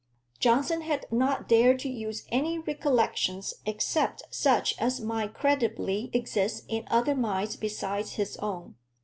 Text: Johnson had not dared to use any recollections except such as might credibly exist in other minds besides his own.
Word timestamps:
Johnson 0.39 0.81
had 0.81 1.05
not 1.11 1.47
dared 1.47 1.77
to 1.81 1.87
use 1.87 2.25
any 2.29 2.57
recollections 2.57 3.53
except 3.67 4.23
such 4.31 4.73
as 4.79 4.99
might 4.99 5.35
credibly 5.35 6.09
exist 6.11 6.65
in 6.67 6.87
other 6.89 7.13
minds 7.13 7.55
besides 7.55 8.13
his 8.13 8.35
own. 8.37 8.77